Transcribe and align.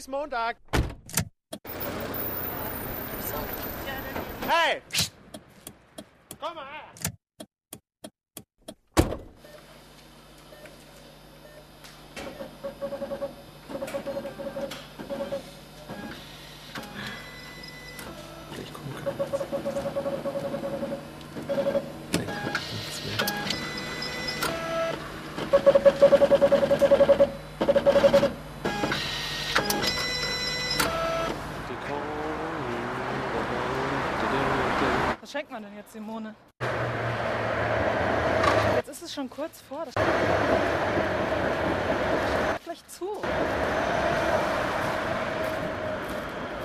Bis 0.00 0.08
Montag. 0.08 0.56
Hey! 4.48 4.80
Komm 6.40 6.54
mal 6.54 6.64
her! 6.64 7.09
Was 35.30 35.38
schenkt 35.38 35.52
man 35.52 35.62
denn 35.62 35.76
jetzt, 35.76 35.92
Simone? 35.92 36.34
Jetzt 38.74 38.88
ist 38.88 39.02
es 39.04 39.14
schon 39.14 39.30
kurz 39.30 39.60
vor. 39.60 39.84
Das 39.84 39.94
gleich 42.64 42.84
zu. 42.88 43.22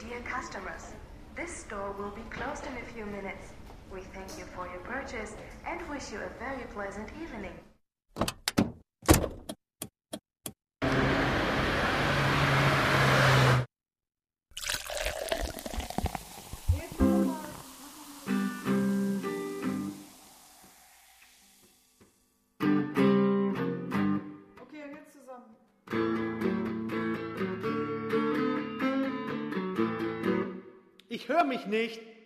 Dear 0.00 0.20
customers, 0.24 0.92
this 1.36 1.62
store 1.66 1.94
will 1.98 2.10
be 2.10 2.28
closed 2.30 2.66
in 2.66 2.72
a 2.72 2.84
few 2.92 3.06
minutes. 3.06 3.52
We 3.92 4.00
thank 4.12 4.36
you 4.36 4.44
for 4.56 4.66
your 4.66 4.82
purchase 4.82 5.36
and 5.64 5.80
wish 5.88 6.10
you 6.10 6.18
a 6.18 6.28
very 6.40 6.66
pleasant 6.74 7.12
evening. 7.22 7.52
Ich 31.28 31.44
mich 31.44 31.66
nicht. 31.66 31.98
It. 31.98 32.18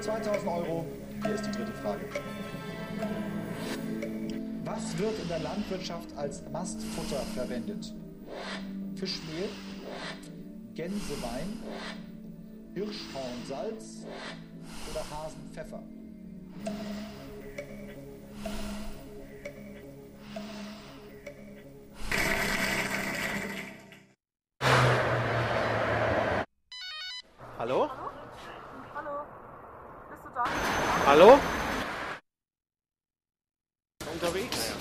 2000 0.00 0.48
Euro. 0.48 0.86
Hier 1.22 1.34
ist 1.34 1.44
die 1.44 1.50
dritte 1.50 1.72
Frage. 1.74 2.08
Was 4.64 4.96
wird 4.96 5.18
in 5.20 5.28
der 5.28 5.40
Landwirtschaft 5.40 6.08
als 6.16 6.42
Mastfutter 6.50 7.20
verwendet? 7.34 7.92
Fischmehl, 8.96 9.50
Gänsewein, 10.74 11.62
Hirschhornsalz 12.72 14.06
oder 14.90 15.04
Hasenpfeffer? 15.10 15.82
Hallo? 27.58 27.90
Hallo, 28.94 29.10
bist 30.08 30.22
du 30.22 30.28
da? 30.32 30.44
Hallo? 31.06 31.38
Unterwegs? 34.12 34.74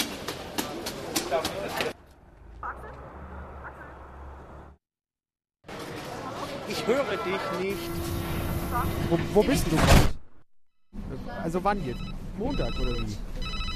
Ich 6.68 6.86
höre 6.86 7.04
dich 7.04 7.60
nicht. 7.60 7.90
Wo, 9.10 9.18
wo 9.34 9.42
bist 9.42 9.66
du 9.66 9.76
gerade? 9.76 10.14
Also 11.44 11.64
wann 11.64 11.84
jetzt? 11.84 12.00
Montag 12.38 12.80
oder 12.80 12.92
wie? 12.92 13.18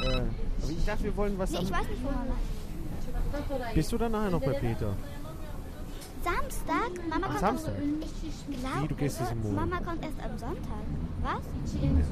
Äh, 0.05 0.21
aber 0.61 0.71
ich 0.71 0.85
dachte, 0.85 1.03
wir 1.05 1.17
wollen 1.17 1.39
was 1.39 1.55
am... 1.55 1.63
Ich 1.63 1.71
weiß 1.71 1.87
nicht, 1.87 2.03
wo 2.03 3.73
Bist 3.73 3.91
du 3.91 3.97
dann 3.97 4.11
nachher 4.11 4.29
noch 4.29 4.41
bei 4.41 4.53
Peter? 4.53 4.95
Samstag? 6.51 6.91
Mama 7.09 7.27
kommt 7.27 7.39
Samstag? 7.39 7.73
Ich 7.79 8.59
glaube, 8.59 8.83
Wie, 8.83 8.87
du 8.87 8.95
gehst 8.95 9.21
im 9.31 9.41
Monat? 9.41 9.69
Mama 9.69 9.81
kommt 9.83 10.03
erst 10.03 10.19
am 10.23 10.37
Sonntag. 10.37 10.83
Was? 11.23 11.41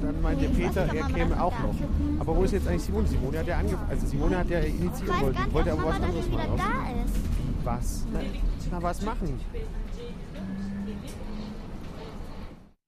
Dann 0.02 0.22
meinte 0.22 0.44
Nee, 0.48 0.66
Peter, 0.66 0.82
er 0.94 1.06
käme 1.08 1.42
auch 1.42 1.58
noch. 1.60 1.74
Aber 2.20 2.36
wo 2.36 2.42
ist 2.44 2.52
jetzt 2.52 2.68
eigentlich 2.68 2.82
Simone? 2.84 3.08
Simone 3.08 3.38
hat 3.38 3.46
ja 3.46 3.58
angefangen. 3.58 3.90
Also 3.90 4.06
Simone 4.06 4.38
hat 4.38 4.48
ja 4.50 4.60
initiiert 4.60 4.92
Ich 5.02 5.08
weiß 5.08 5.20
wollte, 5.20 5.34
gar 5.34 5.44
nicht, 5.44 5.54
wollte 5.54 5.72
aber 5.72 5.84
was 5.84 5.94
anderes 5.96 6.28
machen. 6.30 6.56
da 6.56 7.04
ist. 7.04 7.64
Was? 7.64 8.06
Na, 8.12 8.20
na, 8.70 8.82
was 8.82 9.02
machen? 9.02 9.40